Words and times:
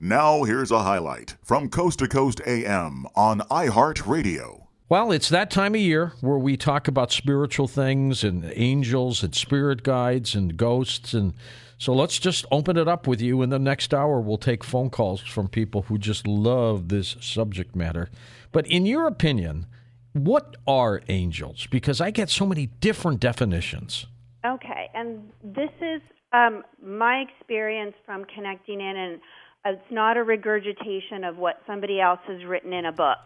Now, 0.00 0.44
here's 0.44 0.70
a 0.70 0.84
highlight 0.84 1.34
from 1.42 1.68
Coast 1.68 1.98
to 1.98 2.06
Coast 2.06 2.40
AM 2.46 3.04
on 3.16 3.40
iHeartRadio. 3.50 4.66
Well, 4.88 5.10
it's 5.10 5.28
that 5.28 5.50
time 5.50 5.74
of 5.74 5.80
year 5.80 6.12
where 6.20 6.38
we 6.38 6.56
talk 6.56 6.86
about 6.86 7.10
spiritual 7.10 7.66
things 7.66 8.22
and 8.22 8.48
angels 8.54 9.24
and 9.24 9.34
spirit 9.34 9.82
guides 9.82 10.36
and 10.36 10.56
ghosts. 10.56 11.14
And 11.14 11.34
so 11.78 11.92
let's 11.92 12.20
just 12.20 12.46
open 12.52 12.76
it 12.76 12.86
up 12.86 13.08
with 13.08 13.20
you. 13.20 13.42
In 13.42 13.50
the 13.50 13.58
next 13.58 13.92
hour, 13.92 14.20
we'll 14.20 14.38
take 14.38 14.62
phone 14.62 14.88
calls 14.88 15.20
from 15.20 15.48
people 15.48 15.82
who 15.82 15.98
just 15.98 16.28
love 16.28 16.90
this 16.90 17.16
subject 17.20 17.74
matter. 17.74 18.08
But 18.52 18.68
in 18.68 18.86
your 18.86 19.08
opinion, 19.08 19.66
what 20.12 20.54
are 20.64 21.02
angels? 21.08 21.66
Because 21.72 22.00
I 22.00 22.12
get 22.12 22.30
so 22.30 22.46
many 22.46 22.66
different 22.66 23.18
definitions. 23.18 24.06
Okay, 24.46 24.90
and 24.94 25.28
this 25.42 25.70
is 25.80 26.00
um, 26.32 26.62
my 26.80 27.24
experience 27.28 27.94
from 28.06 28.24
connecting 28.26 28.80
in, 28.80 28.96
and 28.96 29.20
it's 29.64 29.90
not 29.90 30.16
a 30.16 30.22
regurgitation 30.22 31.24
of 31.24 31.36
what 31.36 31.60
somebody 31.66 32.00
else 32.00 32.20
has 32.26 32.44
written 32.44 32.72
in 32.72 32.86
a 32.86 32.92
book 32.92 33.18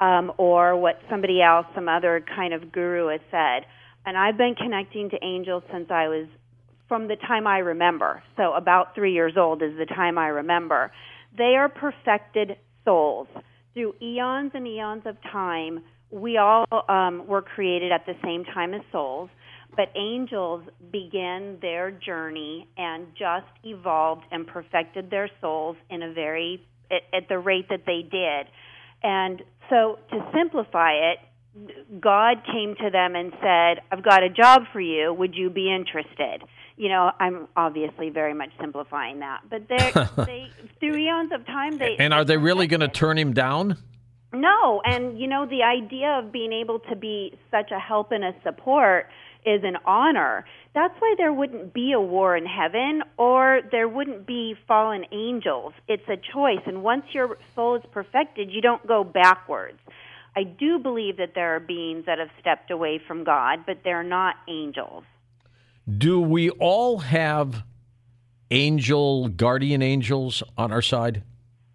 um, 0.00 0.32
or 0.36 0.76
what 0.76 1.00
somebody 1.10 1.40
else, 1.42 1.66
some 1.74 1.88
other 1.88 2.24
kind 2.34 2.54
of 2.54 2.72
guru 2.72 3.08
has 3.08 3.20
said. 3.30 3.66
And 4.06 4.16
I've 4.16 4.36
been 4.36 4.54
connecting 4.54 5.10
to 5.10 5.18
angels 5.22 5.62
since 5.72 5.90
I 5.90 6.08
was 6.08 6.26
from 6.88 7.08
the 7.08 7.16
time 7.16 7.46
I 7.46 7.58
remember. 7.58 8.22
So 8.36 8.54
about 8.54 8.94
three 8.94 9.12
years 9.12 9.34
old 9.36 9.62
is 9.62 9.76
the 9.76 9.86
time 9.86 10.16
I 10.16 10.28
remember. 10.28 10.90
They 11.36 11.56
are 11.56 11.68
perfected 11.68 12.56
souls. 12.84 13.28
Through 13.74 13.94
eons 14.00 14.52
and 14.54 14.66
eons 14.66 15.02
of 15.04 15.16
time, 15.30 15.82
we 16.10 16.38
all 16.38 16.64
um, 16.88 17.26
were 17.26 17.42
created 17.42 17.92
at 17.92 18.06
the 18.06 18.14
same 18.24 18.44
time 18.44 18.72
as 18.72 18.80
souls, 18.90 19.28
but 19.78 19.90
angels 19.94 20.64
began 20.90 21.56
their 21.62 21.92
journey 21.92 22.66
and 22.76 23.06
just 23.16 23.46
evolved 23.62 24.24
and 24.32 24.44
perfected 24.44 25.08
their 25.08 25.30
souls 25.40 25.76
in 25.88 26.02
a 26.02 26.12
very 26.12 26.66
at, 26.90 27.02
at 27.14 27.28
the 27.28 27.38
rate 27.38 27.68
that 27.70 27.82
they 27.86 28.02
did. 28.02 28.48
And 29.04 29.40
so, 29.70 30.00
to 30.10 30.30
simplify 30.34 30.94
it, 30.94 31.18
God 32.00 32.38
came 32.44 32.74
to 32.74 32.90
them 32.90 33.14
and 33.14 33.32
said, 33.40 33.84
I've 33.92 34.02
got 34.02 34.24
a 34.24 34.28
job 34.28 34.62
for 34.72 34.80
you. 34.80 35.14
Would 35.14 35.36
you 35.36 35.48
be 35.48 35.72
interested? 35.72 36.42
You 36.76 36.88
know, 36.88 37.12
I'm 37.20 37.46
obviously 37.56 38.10
very 38.10 38.34
much 38.34 38.50
simplifying 38.60 39.20
that. 39.20 39.42
But 39.48 39.68
they, 39.68 40.48
through 40.80 40.96
eons 40.96 41.30
of 41.32 41.46
time, 41.46 41.78
they. 41.78 41.96
And 42.00 42.12
are 42.12 42.24
they 42.24 42.36
really 42.36 42.66
going 42.66 42.80
to 42.80 42.88
turn 42.88 43.16
him 43.16 43.32
down? 43.32 43.78
No. 44.32 44.82
And, 44.84 45.20
you 45.20 45.28
know, 45.28 45.46
the 45.46 45.62
idea 45.62 46.18
of 46.18 46.32
being 46.32 46.52
able 46.52 46.80
to 46.80 46.96
be 46.96 47.38
such 47.52 47.70
a 47.70 47.78
help 47.78 48.10
and 48.10 48.24
a 48.24 48.34
support 48.42 49.06
is 49.44 49.62
an 49.64 49.76
honor. 49.84 50.44
That's 50.74 50.94
why 50.98 51.14
there 51.16 51.32
wouldn't 51.32 51.72
be 51.72 51.92
a 51.92 52.00
war 52.00 52.36
in 52.36 52.46
heaven 52.46 53.02
or 53.16 53.60
there 53.70 53.88
wouldn't 53.88 54.26
be 54.26 54.54
fallen 54.66 55.04
angels. 55.12 55.72
It's 55.88 56.08
a 56.08 56.16
choice. 56.16 56.62
And 56.66 56.82
once 56.82 57.04
your 57.12 57.38
soul 57.54 57.76
is 57.76 57.82
perfected, 57.92 58.50
you 58.50 58.60
don't 58.60 58.86
go 58.86 59.04
backwards. 59.04 59.78
I 60.36 60.44
do 60.44 60.78
believe 60.78 61.16
that 61.16 61.34
there 61.34 61.56
are 61.56 61.60
beings 61.60 62.04
that 62.06 62.18
have 62.18 62.30
stepped 62.40 62.70
away 62.70 63.00
from 63.04 63.24
God, 63.24 63.60
but 63.66 63.78
they're 63.82 64.04
not 64.04 64.36
angels. 64.46 65.04
Do 65.96 66.20
we 66.20 66.50
all 66.50 66.98
have 66.98 67.64
angel, 68.50 69.28
guardian 69.28 69.82
angels 69.82 70.42
on 70.56 70.70
our 70.70 70.82
side? 70.82 71.22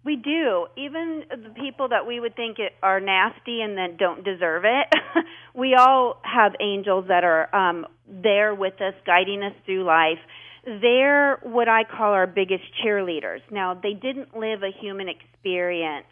We 0.04 0.16
do. 0.16 0.66
Even 0.76 1.24
the 1.30 1.50
people 1.50 1.88
that 1.88 2.06
we 2.06 2.20
would 2.20 2.36
think 2.36 2.58
are 2.82 3.00
nasty 3.00 3.62
and 3.62 3.78
that 3.78 3.96
don't 3.98 4.22
deserve 4.22 4.64
it, 4.64 4.92
we 5.54 5.74
all 5.74 6.20
have 6.22 6.52
angels 6.60 7.06
that 7.08 7.24
are 7.24 7.54
um, 7.54 7.86
there 8.06 8.54
with 8.54 8.74
us, 8.82 8.94
guiding 9.06 9.42
us 9.42 9.54
through 9.64 9.84
life. 9.84 10.18
They're 10.64 11.38
what 11.42 11.68
I 11.68 11.84
call 11.84 12.12
our 12.12 12.26
biggest 12.26 12.64
cheerleaders. 12.84 13.40
Now, 13.50 13.74
they 13.74 13.94
didn't 13.94 14.36
live 14.36 14.62
a 14.62 14.70
human 14.78 15.08
experience. 15.08 16.06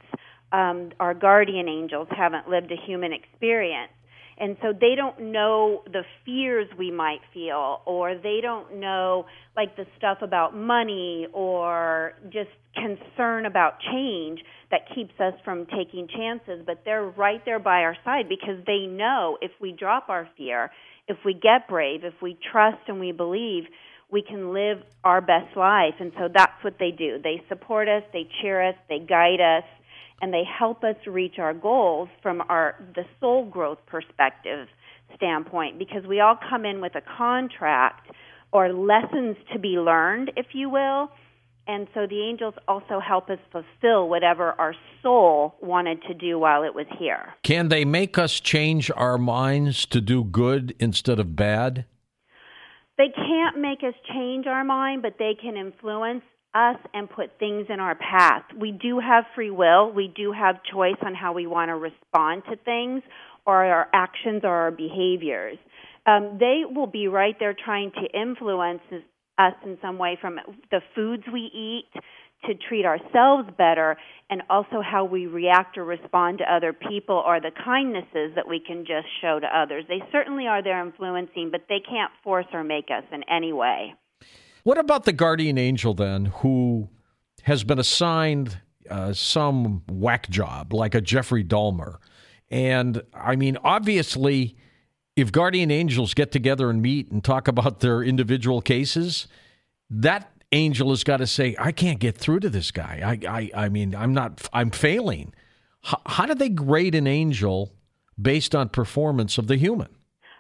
Um, 0.53 0.93
our 1.01 1.15
guardian 1.15 1.69
angels 1.69 2.09
haven't 2.11 2.49
lived 2.49 2.73
a 2.73 2.77
human 2.87 3.13
experience 3.13 3.93
and 4.39 4.57
so 4.63 4.73
they 4.73 4.95
don't 4.97 5.21
know 5.21 5.83
the 5.87 6.03
fears 6.25 6.69
we 6.79 6.91
might 6.91 7.21
feel 7.33 7.83
or 7.87 8.15
they 8.15 8.41
don't 8.41 8.79
know 8.79 9.27
like 9.57 9.77
the 9.77 9.87
stuff 9.99 10.19
about 10.23 10.57
money 10.57 11.27
or 11.33 12.15
just 12.31 12.51
concern 12.75 13.47
about 13.47 13.75
change 13.93 14.41
that 14.71 14.81
keeps 14.95 15.13
us 15.21 15.35
from 15.45 15.67
taking 15.67 16.09
chances 16.09 16.63
but 16.65 16.83
they're 16.85 17.09
right 17.09 17.45
there 17.45 17.59
by 17.59 17.81
our 17.83 17.97
side 18.05 18.29
because 18.29 18.57
they 18.67 18.87
know 18.87 19.37
if 19.43 19.51
we 19.61 19.73
drop 19.73 20.09
our 20.09 20.29
fear 20.37 20.71
if 21.09 21.19
we 21.25 21.35
get 21.35 21.69
brave 21.69 22.05
if 22.05 22.15
we 22.23 22.39
trust 22.51 22.79
and 22.89 22.99
we 22.99 23.13
believe 23.13 23.65
we 24.13 24.23
can 24.23 24.53
live 24.53 24.83
our 25.03 25.23
best 25.23 25.57
life. 25.57 25.95
And 25.99 26.13
so 26.19 26.29
that's 26.33 26.63
what 26.63 26.75
they 26.79 26.91
do. 26.91 27.19
They 27.25 27.43
support 27.49 27.89
us 27.89 28.03
they 28.13 28.29
cheer 28.41 28.69
us 28.69 28.77
they 28.89 28.99
guide 28.99 29.41
us 29.41 29.65
and 30.21 30.33
they 30.33 30.45
help 30.45 30.85
us 30.85 30.97
reach 31.07 31.39
our 31.39 31.55
goals 31.55 32.09
from 32.23 32.43
our 32.49 32.75
the 32.95 33.05
soul 33.21 33.45
growth 33.47 33.79
perspective 33.87 34.69
standpoint 35.17 35.79
because 35.79 36.07
we 36.07 36.21
all 36.21 36.37
come 36.49 36.65
in 36.65 36.81
with 36.81 36.95
a 36.95 37.03
contract 37.17 38.11
or 38.53 38.73
lessons 38.73 39.37
to 39.53 39.59
be 39.59 39.79
learned 39.79 40.31
if 40.37 40.47
you 40.53 40.69
will 40.71 41.11
and 41.67 41.87
so 41.95 42.07
the 42.09 42.21
angels 42.21 42.55
also 42.67 42.99
help 42.99 43.31
us 43.31 43.39
fulfill 43.53 44.09
whatever 44.09 44.53
our 44.59 44.75
soul 45.01 45.55
wanted 45.61 46.03
to 46.09 46.15
do 46.15 46.39
while 46.39 46.65
it 46.65 46.75
was 46.75 46.87
here. 46.99 47.35
Can 47.45 47.69
they 47.69 47.85
make 47.85 48.19
us 48.19 48.41
change 48.41 48.91
our 48.97 49.17
minds 49.17 49.87
to 49.87 50.01
do 50.01 50.25
good 50.25 50.75
instead 50.81 51.21
of 51.21 51.37
bad? 51.37 51.85
They 52.99 53.09
can't 53.15 53.59
make 53.59 53.79
us 53.87 53.95
change 54.13 54.47
our 54.47 54.65
mind, 54.65 55.03
but 55.03 55.15
they 55.19 55.37
can 55.41 55.57
influence 55.57 56.23
us 56.55 56.77
and 56.93 57.09
put 57.09 57.39
things 57.39 57.67
in 57.69 57.81
our 57.81 57.95
path. 57.95 58.43
We 58.59 58.73
do 58.73 59.01
have 59.01 59.25
free 59.35 59.51
will. 59.51 59.93
We 59.93 60.13
do 60.15 60.33
have 60.33 60.57
choice 60.73 60.97
on 61.05 61.15
how 61.15 61.33
we 61.33 61.47
want 61.47 61.71
to 61.71 61.77
respond 61.77 62.43
to 62.51 62.57
things 62.57 63.03
or 63.47 63.65
our 63.65 63.89
actions 63.93 64.43
or 64.45 64.55
our 64.55 64.71
behaviors. 64.71 65.59
Um, 66.07 66.37
they 66.39 66.63
will 66.69 66.87
be 66.87 67.09
right 67.09 67.37
there 67.39 67.55
trying 67.55 67.93
to 67.93 68.21
influence 68.21 68.83
us 69.39 69.55
in 69.65 69.79
some 69.81 69.99
way 69.99 70.19
from 70.21 70.39
the 70.71 70.81
foods 70.95 71.23
we 71.33 71.51
eat 71.55 72.03
to 72.45 72.55
treat 72.69 72.85
ourselves 72.85 73.49
better 73.57 73.97
and 74.29 74.43
also 74.51 74.83
how 74.83 75.05
we 75.05 75.27
react 75.27 75.79
or 75.79 75.85
respond 75.85 76.39
to 76.39 76.53
other 76.53 76.73
people 76.73 77.23
or 77.25 77.41
the 77.41 77.53
kindnesses 77.65 78.35
that 78.35 78.49
we 78.49 78.59
can 78.59 78.81
just 78.81 79.07
show 79.21 79.39
to 79.39 79.47
others. 79.47 79.85
They 79.89 80.03
certainly 80.11 80.47
are 80.49 80.63
there 80.63 80.85
influencing, 80.85 81.51
but 81.53 81.63
they 81.69 81.81
can't 81.89 82.11
force 82.25 82.47
or 82.53 82.65
make 82.65 82.87
us 82.87 83.05
in 83.13 83.23
any 83.31 83.53
way. 83.53 83.95
What 84.63 84.79
about 84.79 85.05
the 85.05 85.13
guardian 85.13 85.59
angel 85.59 85.95
then, 85.95 86.27
who 86.27 86.89
has 87.43 87.65
been 87.65 87.79
assigned 87.79 88.59
uh, 88.89 89.13
some 89.13 89.83
whack 89.91 90.29
job 90.31 90.73
like 90.73 90.95
a 90.95 91.01
Jeffrey 91.01 91.45
Dahmer? 91.45 91.97
And 92.51 93.03
I 93.13 93.35
mean, 93.37 93.57
obviously, 93.65 94.57
if 95.17 95.33
guardian 95.33 95.71
angels 95.71 96.15
get 96.15 96.31
together 96.31 96.71
and 96.71 96.81
meet 96.81 97.11
and 97.11 97.25
talk 97.25 97.49
about 97.49 97.81
their 97.81 98.03
individual 98.03 98.61
cases, 98.61 99.27
that 99.91 100.31
angel 100.53 100.91
has 100.91 101.03
got 101.03 101.17
to 101.17 101.27
say, 101.27 101.57
"I 101.59 101.73
can't 101.73 101.99
get 101.99 102.17
through 102.17 102.41
to 102.41 102.51
this 102.51 102.71
guy. 102.71 103.01
I, 103.05 103.29
I, 103.39 103.65
I 103.65 103.69
mean, 103.69 103.95
I'm 103.95 104.15
not. 104.15 104.49
I'm 104.53 104.71
failing." 104.71 105.35
How 106.07 106.27
do 106.27 106.35
they 106.35 106.49
grade 106.49 106.95
an 106.95 107.09
angel 107.09 107.73
based 108.21 108.55
on 108.55 108.69
performance 108.69 109.37
of 109.37 109.49
the 109.49 109.57
human? 109.57 109.89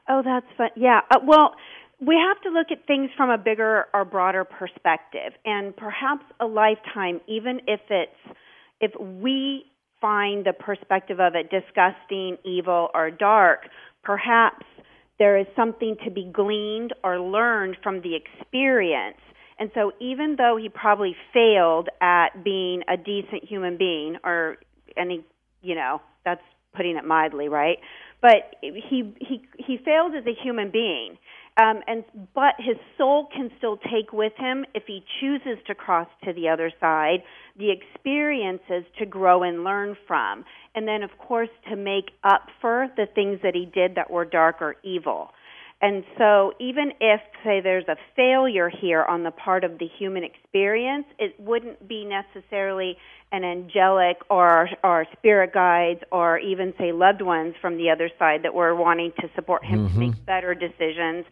Oh, 0.08 0.22
that's 0.24 0.46
fun. 0.56 0.68
Yeah. 0.76 1.00
Uh, 1.10 1.18
well, 1.24 1.54
we 2.06 2.16
have 2.16 2.40
to 2.42 2.50
look 2.50 2.68
at 2.70 2.86
things 2.86 3.10
from 3.16 3.30
a 3.30 3.38
bigger 3.38 3.86
or 3.94 4.04
broader 4.04 4.44
perspective 4.44 5.32
and 5.44 5.76
perhaps 5.76 6.24
a 6.40 6.46
lifetime 6.46 7.20
even 7.28 7.60
if 7.66 7.80
it's 7.90 8.36
if 8.80 8.90
we 9.00 9.64
find 10.00 10.44
the 10.44 10.52
perspective 10.52 11.20
of 11.20 11.34
it 11.34 11.48
disgusting 11.50 12.36
evil 12.44 12.88
or 12.94 13.10
dark 13.10 13.60
perhaps 14.02 14.64
there 15.18 15.38
is 15.38 15.46
something 15.54 15.96
to 16.04 16.10
be 16.10 16.28
gleaned 16.32 16.92
or 17.04 17.20
learned 17.20 17.76
from 17.80 18.00
the 18.02 18.16
experience. 18.16 19.18
And 19.58 19.70
so 19.72 19.92
even 20.00 20.34
though 20.36 20.58
he 20.60 20.68
probably 20.68 21.14
failed 21.32 21.88
at 22.00 22.42
being 22.42 22.82
a 22.88 22.96
decent 22.96 23.44
human 23.44 23.76
being 23.76 24.16
or 24.24 24.56
any 24.96 25.24
you 25.62 25.76
know 25.76 26.02
that's 26.24 26.42
putting 26.74 26.96
it 26.96 27.04
mildly 27.04 27.48
right? 27.48 27.78
But 28.20 28.56
he 28.60 29.14
he 29.20 29.42
he 29.58 29.78
failed 29.84 30.14
as 30.16 30.24
a 30.26 30.34
human 30.42 30.72
being 30.72 31.18
um, 31.60 31.80
and 31.86 32.04
but 32.34 32.54
his 32.58 32.76
soul 32.96 33.28
can 33.34 33.50
still 33.58 33.76
take 33.76 34.12
with 34.12 34.32
him 34.36 34.64
if 34.74 34.84
he 34.86 35.04
chooses 35.20 35.58
to 35.66 35.74
cross 35.74 36.08
to 36.24 36.32
the 36.32 36.48
other 36.48 36.72
side 36.80 37.22
the 37.58 37.70
experiences 37.70 38.84
to 38.98 39.04
grow 39.04 39.42
and 39.42 39.62
learn 39.62 39.94
from, 40.06 40.44
and 40.74 40.88
then, 40.88 41.02
of 41.02 41.10
course, 41.18 41.50
to 41.68 41.76
make 41.76 42.10
up 42.24 42.46
for 42.60 42.88
the 42.96 43.06
things 43.14 43.40
that 43.42 43.54
he 43.54 43.66
did 43.66 43.94
that 43.96 44.10
were 44.10 44.24
dark 44.24 44.62
or 44.62 44.76
evil. 44.82 45.30
And 45.82 46.04
so, 46.16 46.52
even 46.60 46.92
if, 47.00 47.20
say, 47.44 47.60
there's 47.60 47.88
a 47.88 47.96
failure 48.16 48.70
here 48.70 49.02
on 49.02 49.24
the 49.24 49.32
part 49.32 49.64
of 49.64 49.78
the 49.78 49.88
human 49.98 50.22
experience, 50.22 51.06
it 51.18 51.34
wouldn't 51.38 51.88
be 51.88 52.06
necessarily 52.06 52.96
an 53.32 53.44
angelic 53.44 54.18
or, 54.30 54.68
or 54.84 55.06
spirit 55.16 55.52
guides 55.52 56.00
or 56.12 56.38
even, 56.38 56.74
say, 56.78 56.92
loved 56.92 57.22
ones 57.22 57.54
from 57.60 57.76
the 57.78 57.90
other 57.90 58.10
side 58.18 58.42
that 58.44 58.54
were 58.54 58.74
wanting 58.76 59.12
to 59.20 59.28
support 59.34 59.64
him 59.64 59.86
mm-hmm. 59.86 59.94
to 59.94 60.00
make 60.00 60.26
better 60.26 60.54
decisions, 60.54 61.24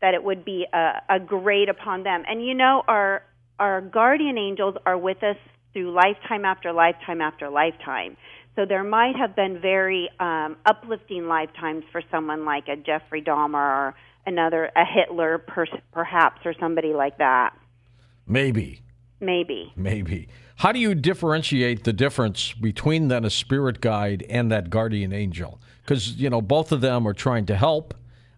that 0.00 0.14
it 0.14 0.22
would 0.22 0.44
be 0.44 0.66
a, 0.72 1.02
a 1.10 1.18
grade 1.18 1.68
upon 1.68 2.04
them. 2.04 2.22
And 2.28 2.46
you 2.46 2.54
know, 2.54 2.82
our, 2.86 3.24
our 3.58 3.80
guardian 3.80 4.38
angels 4.38 4.76
are 4.86 4.96
with 4.96 5.22
us 5.22 5.36
through 5.72 5.92
lifetime 5.92 6.44
after 6.44 6.72
lifetime 6.72 7.20
after 7.20 7.50
lifetime. 7.50 8.16
So 8.54 8.64
there 8.64 8.84
might 8.84 9.16
have 9.16 9.36
been 9.36 9.60
very 9.60 10.08
um, 10.18 10.56
uplifting 10.64 11.28
lifetimes 11.28 11.84
for 11.92 12.02
someone 12.10 12.44
like 12.44 12.68
a 12.68 12.76
Jeffrey 12.76 13.22
Dahmer 13.22 13.54
or 13.54 13.94
another 14.26 14.70
a 14.76 14.84
Hitler, 14.84 15.38
per, 15.38 15.66
perhaps, 15.92 16.40
or 16.44 16.54
somebody 16.58 16.92
like 16.92 17.18
that. 17.18 17.56
Maybe. 18.26 18.82
Maybe. 19.20 19.72
Maybe. 19.76 20.28
How 20.58 20.72
do 20.72 20.80
you 20.80 20.96
differentiate 20.96 21.84
the 21.84 21.92
difference 21.92 22.52
between 22.52 23.06
then 23.06 23.24
a 23.24 23.30
spirit 23.30 23.80
guide 23.80 24.26
and 24.28 24.50
that 24.50 24.70
guardian 24.70 25.12
angel? 25.12 25.60
Because 25.82 26.16
you 26.16 26.28
know 26.28 26.42
both 26.42 26.72
of 26.72 26.80
them 26.80 27.06
are 27.06 27.14
trying 27.14 27.46
to 27.46 27.54
help, 27.54 27.94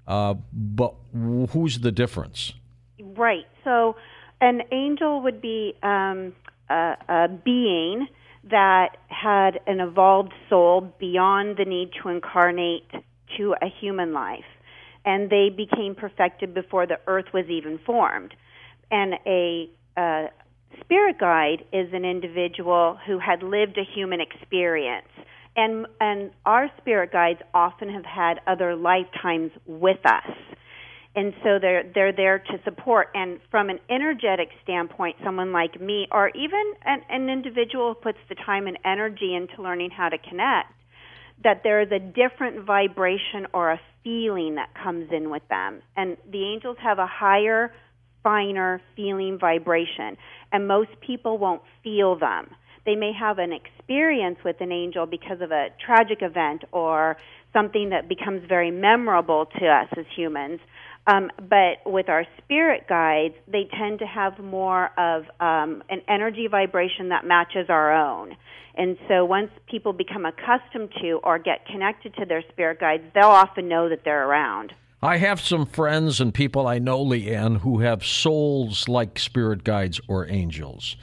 uh, 0.07 0.35
but 0.53 0.95
who's 1.15 1.81
the 1.81 1.91
difference? 1.91 2.53
Right. 3.01 3.47
So, 3.65 3.97
an 4.43 4.61
angel 4.71 5.23
would 5.23 5.41
be 5.41 5.75
um, 5.83 6.35
a, 6.69 6.97
a 7.09 7.29
being 7.43 8.07
that 8.51 8.99
had 9.09 9.61
an 9.67 9.81
evolved 9.81 10.35
soul 10.51 10.93
beyond 10.99 11.57
the 11.57 11.65
need 11.65 11.91
to 12.03 12.11
incarnate 12.11 12.91
to 13.39 13.55
a 13.63 13.67
human 13.81 14.13
life. 14.13 14.45
And 15.07 15.31
they 15.31 15.49
became 15.49 15.95
perfected 15.95 16.53
before 16.53 16.87
the 16.87 17.01
earth 17.07 17.33
was 17.33 17.47
even 17.49 17.79
formed. 17.79 18.35
And 18.91 19.15
a 19.25 19.71
uh, 19.97 20.27
spirit 20.81 21.19
guide 21.19 21.65
is 21.73 21.89
an 21.93 22.05
individual 22.05 22.99
who 23.07 23.19
had 23.19 23.43
lived 23.43 23.79
a 23.79 23.85
human 23.95 24.21
experience. 24.21 25.09
And, 25.57 25.87
and 26.01 26.31
our 26.47 26.71
spirit 26.79 27.13
guides 27.13 27.41
often 27.53 27.93
have 27.93 28.05
had 28.05 28.41
other 28.47 28.77
lifetimes 28.77 29.51
with 29.67 29.99
us 30.05 30.31
and 31.15 31.33
so 31.43 31.59
they're 31.61 31.85
they're 31.95 32.13
there 32.13 32.39
to 32.39 32.61
support 32.65 33.09
and 33.15 33.41
from 33.51 33.69
an 33.69 33.79
energetic 33.91 34.49
standpoint 34.63 35.17
someone 35.25 35.53
like 35.53 35.81
me 35.81 36.07
or 36.13 36.29
even 36.31 36.73
an, 36.85 37.01
an 37.09 37.29
individual 37.29 37.95
who 37.95 38.01
puts 38.01 38.19
the 38.29 38.35
time 38.35 38.67
and 38.67 38.79
energy 38.85 39.35
into 39.35 39.61
learning 39.63 39.91
how 39.91 40.09
to 40.09 40.19
connect 40.19 40.73
that 41.43 41.63
there 41.65 41.81
is 41.81 41.89
a 41.91 41.99
different 41.99 42.65
vibration 42.65 43.47
or 43.53 43.73
a 43.73 43.81
feeling 44.05 44.55
that 44.55 44.69
comes 44.75 45.09
in 45.13 45.31
with 45.31 45.43
them 45.49 45.83
and 45.97 46.17
the 46.31 46.45
angels 46.45 46.77
have 46.81 46.99
a 46.99 47.07
higher 47.07 47.73
finer 48.23 48.81
feeling 48.97 49.39
vibration 49.39 50.17
and 50.53 50.67
most 50.67 50.91
people 51.01 51.39
won't 51.39 51.63
feel 51.83 52.19
them 52.19 52.49
they 52.87 52.97
may 52.97 53.13
have 53.13 53.39
an 53.39 53.53
experience 53.53 54.39
with 54.45 54.61
an 54.61 54.73
angel 54.73 55.07
because 55.07 55.41
of 55.41 55.51
a 55.51 55.69
tragic 55.85 56.19
event 56.23 56.65
or 56.73 57.17
something 57.53 57.91
that 57.91 58.09
becomes 58.09 58.43
very 58.49 58.71
memorable 58.71 59.47
to 59.59 59.67
us 59.67 59.89
as 59.97 60.07
humans 60.17 60.61
um, 61.07 61.31
but 61.39 61.91
with 61.91 62.09
our 62.09 62.27
spirit 62.39 62.87
guides, 62.89 63.35
they 63.49 63.69
tend 63.77 64.01
to 64.01 64.07
have 64.07 64.39
more 64.39 64.91
of 64.99 65.25
um, 65.41 65.83
an 65.89 66.03
energy 66.09 66.47
vibration 66.47 67.09
that 67.09 67.25
matches 67.25 67.67
our 67.69 67.93
own. 67.93 68.37
And 68.77 68.97
so 69.09 69.25
once 69.25 69.51
people 69.69 69.93
become 69.93 70.25
accustomed 70.25 70.91
to 71.01 71.21
or 71.25 71.39
get 71.39 71.67
connected 71.67 72.15
to 72.17 72.27
their 72.27 72.43
spirit 72.53 72.81
guides, 72.81 73.03
they'll 73.15 73.25
often 73.25 73.69
know 73.69 73.89
that 73.89 74.05
they're 74.05 74.29
around. 74.29 74.73
I 75.03 75.17
have 75.17 75.41
some 75.41 75.65
friends 75.65 76.21
and 76.21 76.35
people 76.35 76.67
I 76.67 76.79
know, 76.79 77.03
Leanne, 77.03 77.61
who 77.61 77.79
have 77.81 78.05
souls 78.05 78.87
like 78.87 79.19
spirit 79.19 79.65
guides 79.65 79.99
or 80.09 80.29
angels. 80.29 80.97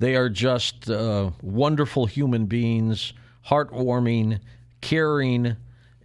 They 0.00 0.16
are 0.16 0.28
just 0.28 0.90
uh, 0.90 1.30
wonderful 1.40 2.06
human 2.06 2.46
beings, 2.46 3.12
heartwarming, 3.46 4.40
caring, 4.80 5.56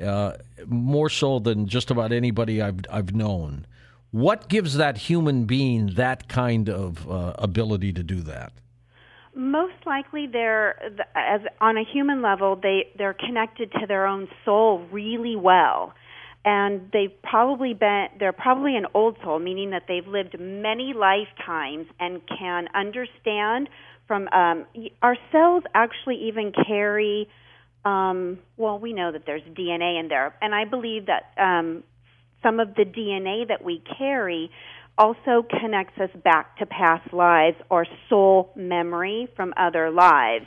uh, 0.01 0.33
more 0.67 1.09
so 1.09 1.39
than 1.39 1.67
just 1.67 1.89
about 1.89 2.11
anybody 2.11 2.61
I've 2.61 2.81
I've 2.89 3.15
known. 3.15 3.65
What 4.11 4.47
gives 4.47 4.75
that 4.75 4.97
human 4.97 5.45
being 5.45 5.95
that 5.95 6.29
kind 6.29 6.69
of 6.69 7.09
uh, 7.09 7.33
ability 7.39 7.93
to 7.93 8.03
do 8.03 8.21
that? 8.21 8.53
Most 9.35 9.85
likely, 9.85 10.27
they're 10.27 10.79
as 11.15 11.41
on 11.61 11.77
a 11.77 11.83
human 11.83 12.21
level, 12.21 12.55
they 12.55 12.91
they're 12.97 13.15
connected 13.15 13.71
to 13.73 13.87
their 13.87 14.05
own 14.05 14.27
soul 14.45 14.85
really 14.91 15.35
well, 15.35 15.93
and 16.45 16.89
they've 16.93 17.21
probably 17.21 17.73
been 17.73 18.07
they're 18.19 18.31
probably 18.33 18.75
an 18.75 18.85
old 18.93 19.17
soul, 19.23 19.39
meaning 19.39 19.71
that 19.71 19.83
they've 19.87 20.07
lived 20.07 20.39
many 20.39 20.93
lifetimes 20.93 21.87
and 21.99 22.21
can 22.27 22.67
understand 22.73 23.69
from 24.07 24.27
um, 24.29 24.65
our 25.01 25.17
cells 25.31 25.63
actually 25.75 26.27
even 26.27 26.51
carry 26.51 27.27
um, 27.85 28.39
well, 28.57 28.77
we 28.77 28.93
know 28.93 29.11
that 29.11 29.25
there's 29.25 29.41
DNA 29.43 29.99
in 29.99 30.09
there, 30.09 30.35
and 30.41 30.53
I 30.53 30.65
believe 30.65 31.05
that 31.05 31.31
um, 31.37 31.83
some 32.43 32.59
of 32.59 32.75
the 32.75 32.83
DNA 32.83 33.47
that 33.47 33.63
we 33.63 33.81
carry 33.97 34.51
also 34.97 35.45
connects 35.61 35.97
us 35.99 36.09
back 36.23 36.57
to 36.57 36.65
past 36.65 37.13
lives 37.13 37.55
or 37.69 37.85
soul 38.09 38.51
memory 38.55 39.29
from 39.35 39.53
other 39.55 39.89
lives 39.89 40.45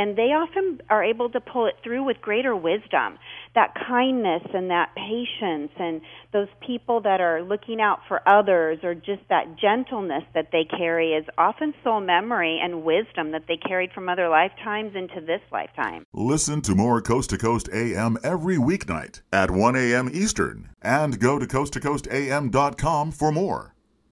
and 0.00 0.16
they 0.16 0.32
often 0.32 0.80
are 0.88 1.04
able 1.04 1.28
to 1.28 1.40
pull 1.40 1.66
it 1.66 1.74
through 1.84 2.02
with 2.02 2.22
greater 2.22 2.56
wisdom. 2.56 3.18
That 3.54 3.74
kindness 3.86 4.42
and 4.54 4.70
that 4.70 4.94
patience 4.96 5.72
and 5.78 6.00
those 6.32 6.48
people 6.66 7.02
that 7.02 7.20
are 7.20 7.42
looking 7.42 7.82
out 7.82 7.98
for 8.08 8.26
others 8.26 8.78
or 8.82 8.94
just 8.94 9.20
that 9.28 9.58
gentleness 9.60 10.22
that 10.34 10.48
they 10.52 10.64
carry 10.64 11.12
is 11.12 11.26
often 11.36 11.74
soul 11.84 12.00
memory 12.00 12.58
and 12.62 12.82
wisdom 12.82 13.32
that 13.32 13.42
they 13.46 13.58
carried 13.58 13.92
from 13.92 14.08
other 14.08 14.30
lifetimes 14.30 14.94
into 14.94 15.20
this 15.20 15.42
lifetime. 15.52 16.06
Listen 16.14 16.62
to 16.62 16.74
more 16.74 17.02
Coast 17.02 17.28
to 17.30 17.36
Coast 17.36 17.68
AM 17.70 18.16
every 18.24 18.56
weeknight 18.56 19.20
at 19.30 19.50
1 19.50 19.76
a.m. 19.76 20.08
Eastern 20.10 20.70
and 20.80 21.20
go 21.20 21.38
to 21.38 21.46
coasttocoastam.com 21.46 23.12
for 23.12 23.30
more. 23.30 23.74